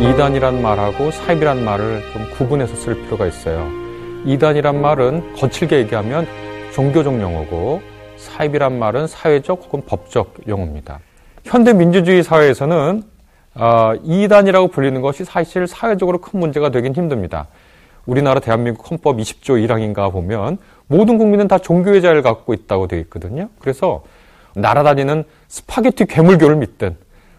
이단이란 0.00 0.62
말하고 0.62 1.10
사이비란 1.10 1.62
말을 1.62 2.02
좀 2.14 2.30
구분해서 2.30 2.74
쓸 2.74 2.94
필요가 3.02 3.26
있어요. 3.26 3.68
이단이란 4.24 4.80
말은 4.80 5.34
거칠게 5.34 5.76
얘기하면 5.76 6.26
종교적 6.72 7.20
용어고 7.20 7.82
사이비란 8.16 8.78
말은 8.78 9.06
사회적 9.06 9.62
혹은 9.62 9.82
법적 9.84 10.36
용어입니다. 10.48 11.00
현대 11.44 11.74
민주주의 11.74 12.22
사회에서는 12.22 13.02
어, 13.56 13.92
이단이라고 14.02 14.68
불리는 14.68 14.98
것이 15.02 15.26
사실 15.26 15.66
사회적으로 15.66 16.18
큰 16.22 16.40
문제가 16.40 16.70
되긴 16.70 16.94
힘듭니다. 16.94 17.48
우리나라 18.06 18.40
대한민국 18.40 18.90
헌법 18.90 19.18
20조 19.18 19.62
1항인가 19.66 20.10
보면 20.10 20.56
모든 20.86 21.18
국민은 21.18 21.46
다 21.46 21.58
종교의 21.58 22.00
자유를 22.00 22.22
갖고 22.22 22.54
있다고 22.54 22.86
되어 22.86 23.00
있거든요. 23.00 23.50
그래서 23.58 24.02
날아다니는 24.54 25.24
스파게티 25.48 26.06
괴물교를 26.06 26.56
믿든 26.56 26.96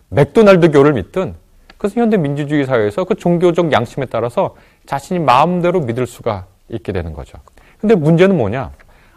맥도날드교를 0.10 0.94
믿든 0.94 1.41
그래서 1.82 2.00
현대 2.00 2.16
민주주의 2.16 2.64
사회에서 2.64 3.06
그 3.06 3.16
종교적 3.16 3.72
양심에 3.72 4.06
따라서 4.06 4.54
자신이 4.86 5.20
마음대로 5.20 5.80
믿을 5.80 6.06
수가 6.06 6.46
있게 6.70 6.92
되는 6.92 7.12
거죠. 7.12 7.40
근데 7.80 7.96
문제는 7.96 8.38
뭐냐? 8.38 8.70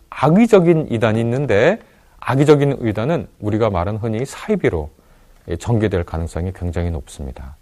악의적인 0.09 0.87
이단이 0.91 1.21
있는데 1.21 1.79
악의적인 2.21 2.79
의단은 2.81 3.27
우리가 3.39 3.69
말하는 3.69 4.01
흔히 4.01 4.25
사이비로 4.25 4.89
전개될 5.59 6.05
가능성이 6.05 6.55
굉장히 6.55 6.91
높습니다. 6.91 7.57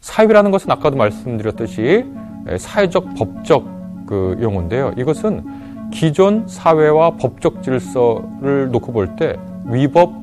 사입이라는 0.00 0.50
것은 0.50 0.70
아까도 0.70 0.96
말씀드렸듯이 0.96 2.06
사회적 2.56 3.14
법적 3.16 4.06
그 4.06 4.38
용어인데요. 4.40 4.94
이것은 4.96 5.90
기존 5.92 6.48
사회와 6.48 7.16
법적 7.16 7.62
질서를 7.62 8.70
놓고 8.72 8.92
볼 8.94 9.16
때 9.16 9.36
위법, 9.66 10.14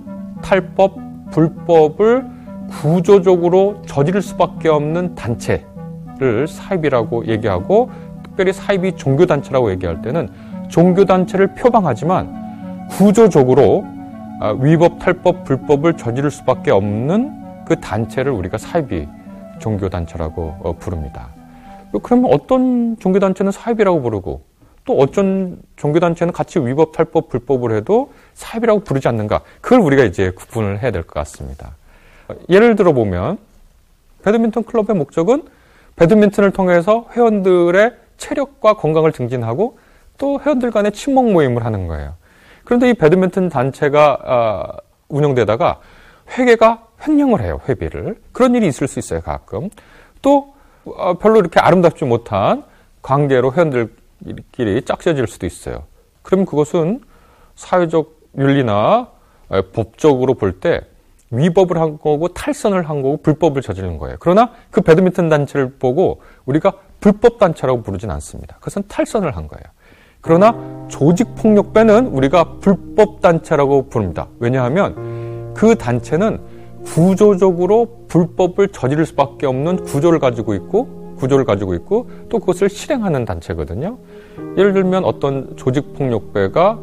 탈법, 0.41 0.95
불법을 1.29 2.36
구조적으로 2.69 3.81
저지를 3.85 4.21
수밖에 4.21 4.69
없는 4.69 5.15
단체를 5.15 6.47
사입이라고 6.47 7.27
얘기하고 7.27 7.89
특별히 8.23 8.53
사입이 8.53 8.95
종교단체라고 8.95 9.71
얘기할 9.71 10.01
때는 10.01 10.29
종교단체를 10.69 11.55
표방하지만 11.55 12.87
구조적으로 12.89 13.85
아, 14.39 14.49
위법, 14.59 14.99
탈법, 14.99 15.43
불법을 15.45 15.97
저지를 15.97 16.29
수밖에 16.29 16.69
없는 16.71 17.65
그 17.65 17.79
단체를 17.79 18.31
우리가 18.31 18.57
사입이 18.57 19.07
종교단체라고 19.59 20.55
어, 20.63 20.73
부릅니다. 20.77 21.29
그러면 22.03 22.31
어떤 22.31 22.97
종교단체는 22.99 23.51
사입이라고 23.51 24.01
부르고 24.01 24.41
또 24.85 24.97
어떤 24.99 25.59
종교단체는 25.77 26.33
같이 26.33 26.59
위법, 26.59 26.91
탈법, 26.91 27.29
불법을 27.29 27.75
해도 27.75 28.11
사입이라고 28.35 28.81
부르지 28.81 29.07
않는가? 29.07 29.41
그걸 29.61 29.79
우리가 29.79 30.03
이제 30.03 30.31
구분을 30.31 30.81
해야 30.83 30.91
될 30.91 31.01
것 31.03 31.13
같습니다. 31.15 31.76
예를 32.49 32.75
들어 32.75 32.93
보면 32.93 33.37
배드민턴 34.23 34.63
클럽의 34.63 34.95
목적은 34.95 35.43
배드민턴을 35.95 36.51
통해서 36.51 37.07
회원들의 37.13 37.93
체력과 38.17 38.73
건강을 38.75 39.11
증진하고 39.11 39.79
또 40.17 40.39
회원들 40.39 40.71
간의 40.71 40.91
친목 40.91 41.31
모임을 41.31 41.65
하는 41.65 41.87
거예요. 41.87 42.15
그런데 42.63 42.89
이 42.89 42.93
배드민턴 42.93 43.49
단체가 43.49 44.19
아, 44.23 44.77
운영되다가 45.09 45.79
회계가 46.37 46.83
횡령을 47.07 47.41
해요, 47.41 47.61
회비를. 47.69 48.17
그런 48.33 48.55
일이 48.55 48.67
있을 48.67 48.87
수 48.87 48.99
있어요, 48.99 49.21
가끔. 49.21 49.69
또 50.21 50.53
어, 50.85 51.13
별로 51.15 51.39
이렇게 51.39 51.59
아름답지 51.59 52.05
못한 52.05 52.63
관계로 53.01 53.53
회원들끼리 53.53 54.83
짝져질 54.83 55.27
수도 55.27 55.45
있어요. 55.45 55.83
그럼 56.23 56.45
그것은 56.45 57.01
사회적 57.55 58.17
윤리나 58.37 59.07
법적으로 59.73 60.33
볼 60.33 60.59
때 60.59 60.81
위법을 61.31 61.77
한 61.77 61.97
거고 61.99 62.29
탈선을 62.29 62.89
한 62.89 63.01
거고 63.01 63.17
불법을 63.17 63.61
저지른 63.61 63.97
거예요. 63.97 64.17
그러나 64.19 64.51
그 64.71 64.81
배드민턴 64.81 65.29
단체를 65.29 65.73
보고 65.79 66.21
우리가 66.45 66.73
불법 66.99 67.37
단체라고 67.37 67.81
부르진 67.81 68.09
않습니다. 68.11 68.55
그것은 68.55 68.83
탈선을 68.87 69.35
한 69.35 69.47
거예요. 69.47 69.63
그러나 70.21 70.55
조직 70.87 71.35
폭력 71.35 71.73
배는 71.73 72.07
우리가 72.07 72.55
불법 72.59 73.21
단체라고 73.21 73.89
부릅니다. 73.89 74.27
왜냐하면 74.39 75.53
그 75.53 75.75
단체는 75.75 76.39
구조적으로 76.85 78.05
불법을 78.07 78.69
저지를 78.69 79.05
수밖에 79.05 79.45
없는 79.45 79.83
구조를 79.83 80.19
가지고 80.19 80.53
있고 80.53 81.15
구조를 81.17 81.45
가지고 81.45 81.73
있고 81.73 82.09
또 82.29 82.39
그것을 82.39 82.69
실행하는 82.69 83.25
단체거든요. 83.25 83.97
예를 84.57 84.73
들면 84.73 85.03
어떤 85.03 85.55
조직 85.57 85.93
폭력배가 85.93 86.79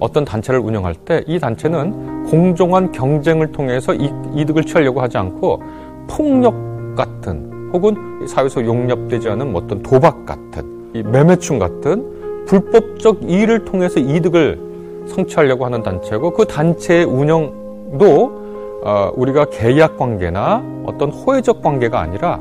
어떤 0.00 0.24
단체를 0.24 0.60
운영할 0.60 0.94
때 0.94 1.22
이 1.26 1.38
단체는 1.38 2.24
공정한 2.24 2.92
경쟁을 2.92 3.52
통해서 3.52 3.94
이득을 3.94 4.64
취하려고 4.64 5.00
하지 5.00 5.18
않고 5.18 5.62
폭력 6.08 6.54
같은 6.96 7.70
혹은 7.72 8.26
사회에서 8.26 8.64
용납되지 8.64 9.28
않은 9.30 9.54
어떤 9.56 9.82
도박 9.82 10.26
같은 10.26 10.90
매매충 10.92 11.58
같은 11.58 12.44
불법적 12.46 13.22
일을 13.22 13.64
통해서 13.64 13.98
이득을 13.98 15.06
성취하려고 15.06 15.64
하는 15.64 15.82
단체고 15.82 16.32
그 16.32 16.44
단체의 16.44 17.04
운영도 17.04 18.42
어, 18.84 19.10
우리가 19.14 19.46
계약 19.46 19.96
관계나 19.96 20.62
어떤 20.84 21.10
호혜적 21.10 21.62
관계가 21.62 22.00
아니라 22.00 22.40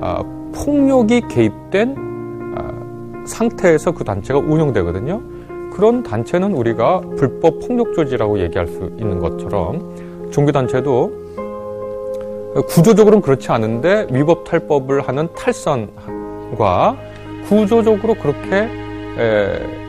어, 0.00 0.50
폭력이 0.54 1.22
개입된 1.28 1.96
어, 2.58 3.24
상태에서 3.26 3.92
그 3.92 4.04
단체가 4.04 4.40
운영되거든요. 4.40 5.22
그런 5.74 6.02
단체는 6.02 6.52
우리가 6.52 7.00
불법 7.16 7.60
폭력 7.66 7.94
조직이라고 7.94 8.38
얘기할 8.40 8.66
수 8.66 8.92
있는 8.98 9.18
것처럼 9.20 10.30
종교단체도 10.30 11.22
구조적으로는 12.68 13.22
그렇지 13.22 13.50
않은데 13.50 14.06
위법 14.10 14.44
탈법을 14.44 15.08
하는 15.08 15.28
탈선과 15.34 16.96
구조적으로 17.48 18.14
그렇게 18.14 18.68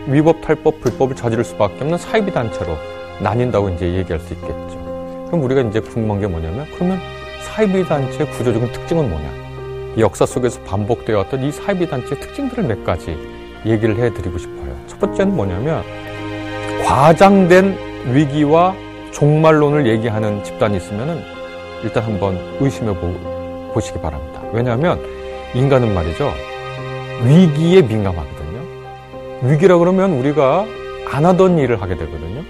위법 0.08 0.42
탈법 0.42 0.80
불법을 0.82 1.16
저지를 1.16 1.44
수밖에 1.44 1.82
없는 1.82 1.98
사이비 1.98 2.32
단체로 2.32 2.74
나뉜다고 3.22 3.70
이제 3.70 3.94
얘기할 3.94 4.20
수 4.20 4.34
있겠죠. 4.34 5.26
그럼 5.28 5.44
우리가 5.44 5.62
이제 5.62 5.80
궁금한 5.80 6.20
게 6.22 6.28
뭐냐면 6.28 6.66
그러면 6.76 7.00
사이비 7.42 7.84
단체의 7.86 8.32
구조적인 8.32 8.72
특징은 8.72 9.10
뭐냐? 9.10 9.44
역사 10.00 10.26
속에서 10.26 10.62
반복되어 10.62 11.18
왔던 11.20 11.44
이 11.44 11.52
사이비 11.52 11.88
단체의 11.88 12.22
특징들을 12.22 12.64
몇 12.64 12.84
가지 12.84 13.18
얘기를 13.66 13.98
해드리고 13.98 14.38
싶어요. 14.38 14.76
첫 14.88 15.00
번째는 15.00 15.36
뭐냐면 15.36 15.84
과장된 16.86 17.78
위기와 18.14 18.76
종말론을 19.12 19.88
얘기하는 19.88 20.44
집단이 20.44 20.78
있으면은 20.78 21.22
일단 21.84 22.04
한번 22.04 22.38
의심해 22.60 22.94
보, 23.74 23.80
시기 23.80 24.00
바랍니다. 24.00 24.42
왜냐하면 24.54 25.00
인간은 25.54 25.94
말이죠 25.94 26.32
위기에 27.26 27.82
민감하거든요. 27.82 28.60
위기라 29.44 29.78
그러면 29.78 30.14
우리가 30.14 30.66
안 31.12 31.26
하던 31.26 31.58
일을 31.60 31.82
하게 31.82 31.96
되거든요. 31.98 32.42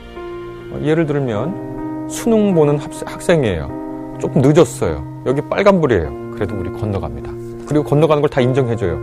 예를 0.84 1.06
들면 1.06 2.07
수능 2.09 2.53
보는 2.53 2.79
학생이에요. 3.06 4.18
조금 4.19 4.41
늦었어요. 4.41 5.03
여기 5.25 5.41
빨간불이에요. 5.41 6.31
그래도 6.34 6.56
우리 6.56 6.72
건너갑니다. 6.72 7.31
그리고 7.68 7.84
건너가는 7.84 8.22
걸 8.22 8.29
다 8.29 8.41
인정해줘요. 8.41 9.00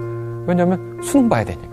왜냐하면 0.47 0.99
수능 1.03 1.29
봐야 1.29 1.45
되니까. 1.45 1.70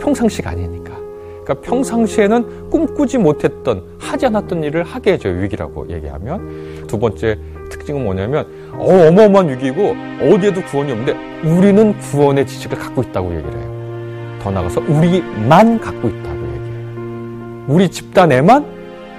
평상시가 0.00 0.50
아니니까. 0.50 0.98
그러니까 1.44 1.54
평상시에는 1.62 2.70
꿈꾸지 2.70 3.18
못했던, 3.18 3.82
하지 3.98 4.26
않았던 4.26 4.62
일을 4.64 4.82
하게 4.84 5.12
해줘요. 5.12 5.40
위기라고 5.42 5.88
얘기하면. 5.90 6.86
두 6.86 6.98
번째 6.98 7.38
특징은 7.70 8.02
뭐냐면, 8.04 8.46
어, 8.72 9.08
어마어마한 9.08 9.48
위기고, 9.50 9.94
어디에도 10.22 10.62
구원이 10.62 10.92
없는데, 10.92 11.14
우리는 11.44 11.96
구원의 11.98 12.46
지식을 12.46 12.78
갖고 12.78 13.02
있다고 13.02 13.30
얘기를 13.34 13.52
해요. 13.58 14.38
더 14.42 14.50
나가서, 14.50 14.80
우리만 14.88 15.80
갖고 15.80 16.08
있다고 16.08 16.38
얘기해요. 16.38 17.64
우리 17.68 17.88
집단에만 17.88 18.66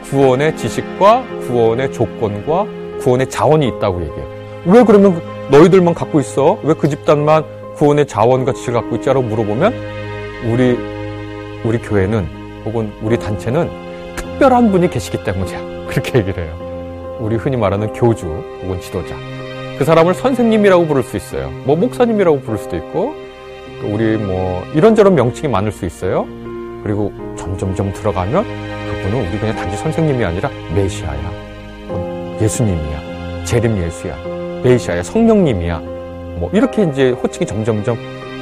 구원의 0.03 0.57
지식과 0.57 1.23
구원의 1.47 1.91
조건과 1.93 2.65
구원의 2.99 3.29
자원이 3.29 3.67
있다고 3.67 4.01
얘기해요. 4.01 4.27
왜 4.65 4.83
그러면 4.83 5.21
너희들만 5.49 5.93
갖고 5.93 6.19
있어? 6.19 6.57
왜 6.63 6.73
그 6.73 6.87
집단만 6.87 7.43
구원의 7.75 8.05
자원과 8.07 8.53
지식을 8.53 8.73
갖고 8.81 8.95
있지 8.97 9.07
라고 9.09 9.21
물어보면 9.23 9.73
우리 10.43 10.77
우리 11.63 11.77
교회는 11.77 12.27
혹은 12.65 12.91
우리 13.01 13.17
단체는 13.17 13.69
특별한 14.15 14.71
분이 14.71 14.89
계시기 14.89 15.23
때문이야. 15.23 15.85
그렇게 15.87 16.19
얘기를 16.19 16.43
해요. 16.43 17.17
우리 17.19 17.35
흔히 17.35 17.57
말하는 17.57 17.93
교주 17.93 18.25
혹은 18.63 18.81
지도자. 18.81 19.15
그 19.77 19.85
사람을 19.85 20.13
선생님이라고 20.13 20.87
부를 20.87 21.03
수 21.03 21.17
있어요. 21.17 21.51
뭐 21.65 21.75
목사님이라고 21.75 22.41
부를 22.41 22.57
수도 22.57 22.75
있고 22.77 23.13
우리 23.83 24.17
뭐 24.17 24.63
이런저런 24.73 25.15
명칭이 25.15 25.51
많을 25.51 25.71
수 25.71 25.85
있어요. 25.85 26.27
그리고 26.83 27.13
점점점 27.37 27.93
들어가면 27.93 28.43
그분은 28.43 29.27
우리 29.27 29.39
그냥 29.39 29.55
단지 29.55 29.77
선생님이 29.77 30.25
아니라 30.25 30.49
메시아야. 30.73 31.31
예수님이야. 32.41 33.45
재림 33.45 33.77
예수야. 33.77 34.15
메시아야. 34.63 35.03
성령님이야. 35.03 35.79
뭐 36.39 36.49
이렇게 36.53 36.83
이제 36.83 37.11
호칭이 37.11 37.45
점점점 37.45 37.97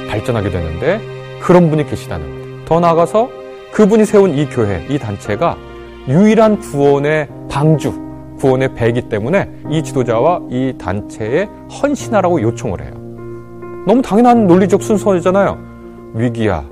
발전하게 0.08 0.50
되는데 0.50 1.19
그런 1.40 1.70
분이 1.70 1.86
계시다는 1.86 2.26
거예요. 2.26 2.64
더 2.64 2.80
나아가서 2.80 3.28
그분이 3.72 4.04
세운 4.04 4.34
이 4.34 4.48
교회, 4.48 4.84
이 4.88 4.98
단체가 4.98 5.56
유일한 6.08 6.58
구원의 6.58 7.28
방주, 7.48 7.92
구원의 8.38 8.74
배이기 8.74 9.02
때문에 9.08 9.50
이 9.70 9.82
지도자와 9.82 10.42
이 10.50 10.74
단체에 10.78 11.48
헌신하라고 11.82 12.40
요청을 12.42 12.80
해요. 12.82 12.92
너무 13.86 14.02
당연한 14.02 14.46
논리적 14.46 14.82
순서잖아요. 14.82 15.58
위기야. 16.14 16.64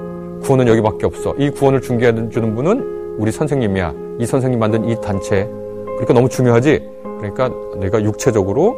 구원은 0.42 0.66
여기밖에 0.68 1.06
없어. 1.06 1.34
이 1.38 1.50
구원을 1.50 1.80
중개해 1.80 2.30
주는 2.30 2.54
분은 2.54 3.16
우리 3.18 3.30
선생님이야. 3.32 3.94
이 4.20 4.26
선생님 4.26 4.58
만든 4.58 4.84
이 4.88 5.00
단체. 5.00 5.44
그러니까 5.84 6.14
너무 6.14 6.28
중요하지. 6.28 6.88
그러니까 7.18 7.50
내가 7.80 8.02
육체적으로, 8.02 8.76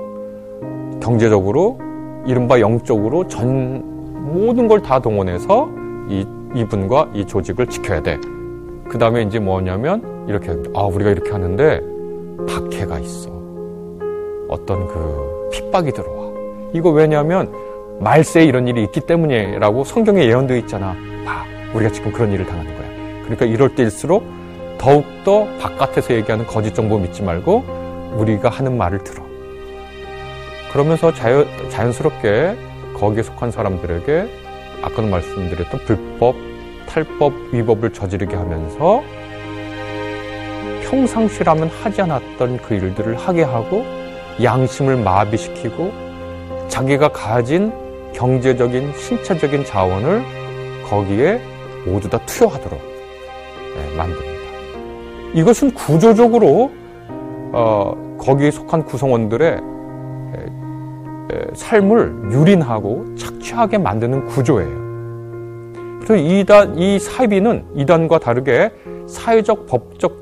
경제적으로, 1.00 1.78
이른바 2.26 2.60
영적으로 2.60 3.26
전 3.28 3.82
모든 4.32 4.68
걸 4.68 4.80
다 4.80 4.98
동원해서 5.00 5.68
이 6.10 6.26
이분과 6.54 7.10
이 7.14 7.24
조직을 7.24 7.68
지켜야 7.68 8.02
돼. 8.02 8.18
그 8.88 8.98
다음에 8.98 9.22
이제 9.22 9.38
뭐냐면 9.38 10.26
이렇게 10.28 10.50
아 10.74 10.82
우리가 10.82 11.10
이렇게 11.10 11.30
하는데 11.30 11.80
박해가 12.48 12.98
있어. 12.98 13.30
어떤 14.48 14.88
그 14.88 15.48
핍박이 15.52 15.92
들어와. 15.92 16.30
이거 16.74 16.90
왜냐하면 16.90 17.52
말세에 18.00 18.44
이런 18.44 18.66
일이 18.66 18.82
있기 18.82 19.00
때문이라고 19.02 19.84
성경에 19.84 20.24
예언되어 20.24 20.56
있잖아. 20.58 20.96
봐, 21.24 21.44
우리가 21.72 21.92
지금 21.92 22.10
그런 22.10 22.32
일을 22.32 22.44
당하는 22.44 22.74
거야. 22.74 22.88
그러니까 23.22 23.46
이럴 23.46 23.74
때일수록 23.76 24.24
더욱더 24.78 25.46
바깥에서 25.60 26.14
얘기하는 26.14 26.46
거짓 26.46 26.74
정보 26.74 26.98
믿지 26.98 27.22
말고 27.22 27.62
우리가 28.16 28.48
하는 28.48 28.76
말을 28.76 29.04
들어. 29.04 29.22
그러면서 30.72 31.12
자연, 31.12 31.46
자연스럽게 31.68 32.56
거기에 32.98 33.22
속한 33.22 33.50
사람들에게 33.50 34.49
아까도 34.82 35.02
말씀드렸던 35.02 35.80
불법, 35.84 36.34
탈법, 36.86 37.32
위법을 37.52 37.92
저지르게 37.92 38.36
하면서 38.36 39.02
평상시라면 40.82 41.68
하지 41.68 42.02
않았던 42.02 42.58
그 42.58 42.74
일들을 42.74 43.16
하게 43.16 43.42
하고 43.42 43.84
양심을 44.42 44.96
마비시키고 44.96 45.92
자기가 46.68 47.12
가진 47.12 47.72
경제적인 48.12 48.92
신체적인 48.96 49.64
자원을 49.64 50.22
거기에 50.88 51.40
모두 51.86 52.08
다 52.08 52.18
투여하도록 52.26 52.80
네, 52.80 53.96
만듭니다. 53.96 54.40
이것은 55.34 55.72
구조적으로 55.74 56.70
어, 57.52 58.16
거기에 58.18 58.50
속한 58.50 58.84
구성원들의 58.84 59.60
삶을 61.54 62.30
유린하고 62.32 63.14
착취하게 63.16 63.78
만드는 63.78 64.26
구조예요. 64.26 64.90
그래서 66.00 66.16
이단, 66.16 66.78
이 66.78 66.98
사이비는 66.98 67.64
이단과 67.76 68.18
다르게 68.18 68.72
사회적, 69.06 69.66
법적 69.66 70.16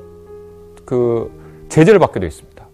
그 0.85 1.31
제재를 1.69 1.99
받게 1.99 2.19
되어 2.19 2.27
있습니다. 2.27 2.67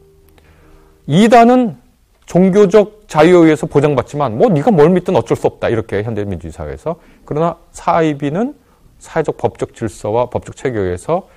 이단은 1.08 1.78
종교적 2.26 3.08
자유에 3.08 3.38
의해서 3.38 3.68
보장받지만 3.68 4.38
뭐 4.38 4.50
네가 4.50 4.72
뭘 4.72 4.90
믿든 4.90 5.16
어쩔 5.16 5.38
수 5.38 5.46
없다 5.48 5.70
이렇게 5.70 6.02
현대민주주의 6.02 6.52
사회에서 6.52 6.96
그러나 7.24 7.58
사이비는 7.72 8.56
사회적 8.98 9.38
법적 9.38 9.76
질서와 9.76 10.30
법적 10.32 10.56
체계에 10.56 10.82
의해서 10.82 11.28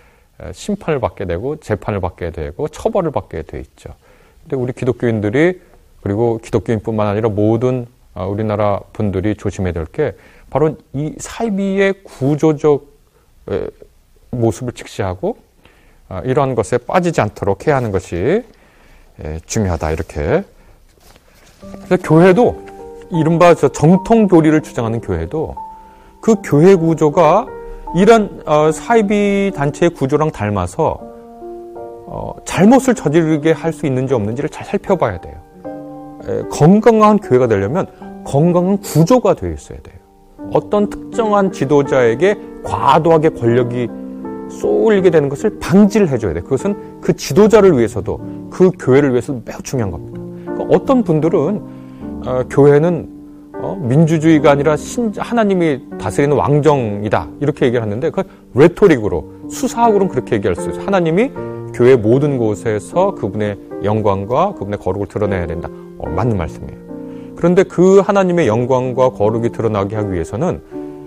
심판을 0.53 1.01
받게 1.01 1.27
되고 1.27 1.57
재판을 1.57 2.01
받게 2.01 2.31
되고 2.31 2.69
처벌을 2.69 3.11
받게 3.11 3.43
돼 3.43 3.61
있죠. 3.61 3.91
근데 4.43 4.57
우리 4.57 4.73
기독교인들이 4.73 5.61
그리고 6.03 6.39
기독교인뿐만 6.39 7.07
아니라 7.07 7.29
모든 7.29 7.87
아, 8.15 8.25
우리나라 8.25 8.81
분들이 8.93 9.35
조심해야 9.35 9.73
될 9.73 9.87
게 9.87 10.15
바로 10.51 10.77
이 10.93 11.15
사이비의 11.19 12.03
구조적 12.05 12.87
모습을 14.31 14.73
직시하고 14.73 15.37
아, 16.09 16.21
이러한 16.25 16.55
것에 16.55 16.79
빠지지 16.79 17.21
않도록 17.21 17.67
해야 17.67 17.77
하는 17.77 17.91
것이 17.93 18.45
중요하다 19.47 19.91
이렇게. 19.93 20.45
그래서 21.85 21.97
교회도 22.03 22.67
이른바 23.11 23.55
정통 23.55 24.27
교리를 24.29 24.61
주장하는 24.63 25.01
교회도 25.01 25.55
그 26.21 26.37
교회 26.45 26.75
구조가 26.75 27.47
이런 27.97 28.43
어, 28.47 28.71
사이비 28.71 29.53
단체의 29.55 29.91
구조랑 29.91 30.31
닮아서 30.31 30.99
어, 32.11 32.35
잘못을 32.45 32.95
저지르게 32.95 33.53
할 33.53 33.73
수 33.73 33.87
있는지 33.87 34.15
없는지를 34.15 34.51
잘 34.51 34.65
살펴봐야 34.65 35.21
돼요. 35.21 35.35
건강한 36.51 37.19
교회가 37.19 37.47
되려면 37.47 37.87
건강한 38.25 38.79
구조가 38.79 39.35
되어 39.35 39.53
있어야 39.53 39.79
돼요. 39.81 39.97
어떤 40.53 40.89
특정한 40.89 41.53
지도자에게 41.53 42.39
과도하게 42.63 43.31
권력이 43.31 43.89
쏠리게 44.51 45.11
되는 45.11 45.29
것을 45.29 45.59
방지를 45.59 46.09
해줘야 46.09 46.33
돼. 46.33 46.41
그것은 46.41 47.01
그 47.01 47.15
지도자를 47.15 47.77
위해서도 47.77 48.21
그 48.51 48.71
교회를 48.79 49.11
위해서도 49.13 49.43
매우 49.45 49.61
중요한 49.63 49.91
겁니다. 49.91 50.21
그러니까 50.45 50.77
어떤 50.77 51.03
분들은 51.03 51.63
어, 52.27 52.43
교회는 52.51 53.19
어, 53.61 53.77
민주주의가 53.81 54.53
아니라 54.53 54.77
신, 54.77 55.13
하나님이 55.17 55.81
다스리는 55.99 56.35
왕정이다 56.37 57.29
이렇게 57.41 57.67
얘기를 57.67 57.83
하는데 57.83 58.11
그 58.11 58.23
레토릭으로 58.55 59.25
수사학으로는 59.51 60.09
그렇게 60.09 60.37
얘기할 60.37 60.55
수 60.55 60.71
있어요. 60.71 60.85
하나님이 60.85 61.31
교회 61.75 61.97
모든 61.97 62.39
곳에서 62.39 63.15
그분의 63.15 63.59
영광과 63.85 64.55
그분의 64.55 64.79
거룩을 64.79 65.07
드러내야 65.07 65.47
된다. 65.47 65.69
어, 65.99 66.09
맞는 66.09 66.37
말씀이에요. 66.37 66.79
그런데 67.37 67.63
그 67.63 68.01
하나님의 68.01 68.49
영광과 68.49 69.11
거룩이 69.11 69.51
드러나게 69.51 69.97
하기 69.97 70.13
위해서는 70.13 70.61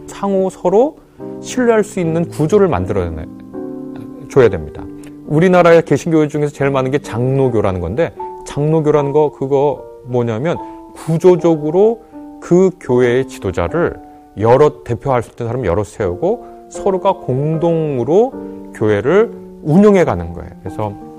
상호 0.07 0.49
서로 0.49 0.97
신뢰할 1.41 1.83
수 1.83 1.99
있는 1.99 2.27
구조를 2.29 2.67
만들어 2.67 3.09
줘야 4.29 4.49
됩니다. 4.49 4.83
우리나라의 5.27 5.83
개신교 5.83 6.27
중에서 6.27 6.53
제일 6.53 6.71
많은 6.71 6.91
게 6.91 6.99
장로교라는 6.99 7.79
건데 7.79 8.13
장로교라는 8.45 9.11
거 9.11 9.31
그거 9.31 9.83
뭐냐면 10.05 10.57
구조적으로 10.93 12.01
그 12.41 12.71
교회의 12.79 13.27
지도자를 13.27 13.97
여러 14.37 14.83
대표할 14.83 15.23
수 15.23 15.31
있는 15.31 15.47
사람 15.47 15.65
여러 15.65 15.83
세우고 15.83 16.45
서로가 16.69 17.13
공동으로 17.13 18.33
교회를 18.73 19.31
운영해 19.63 20.05
가는 20.05 20.33
거예요. 20.33 20.49
그래서 20.63 20.93
예, 20.93 21.10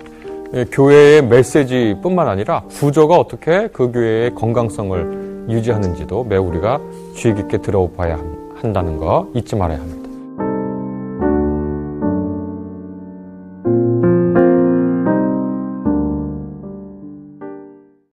교회의 0.70 1.24
메시지뿐만 1.24 2.28
아니라 2.28 2.62
구조가 2.68 3.16
어떻게 3.16 3.68
그 3.68 3.90
교회의 3.90 4.34
건강성을 4.34 5.46
유지하는지도 5.48 6.24
매우 6.24 6.46
우리가 6.48 6.78
주의 7.14 7.34
깊게 7.34 7.58
들어봐야 7.58 8.18
한다는 8.60 8.98
거 8.98 9.28
잊지 9.34 9.56
말아야 9.56 9.78
합니다. 9.78 10.01